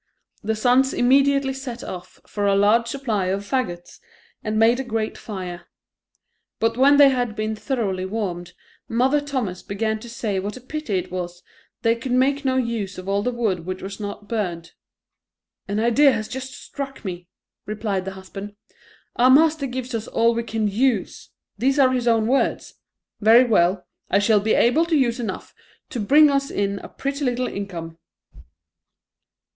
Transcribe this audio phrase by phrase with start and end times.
[0.43, 3.99] The sons immediately set off for a large supply of faggots,
[4.43, 5.67] and made a great fire;
[6.59, 8.53] but when they had been thoroughly warmed,
[8.89, 11.43] Mother Thomas began to say what a pity it was
[11.83, 14.71] they could make no use of all the wood which was not burned.
[15.67, 17.27] "An idea has just struck me,"
[17.67, 18.55] replied the husband;
[19.17, 21.29] "our master gives us all we can use;
[21.59, 22.73] these are his own words,
[23.19, 25.53] very well; I shall be able to use enough
[25.91, 27.99] to bring us in a pretty little income!"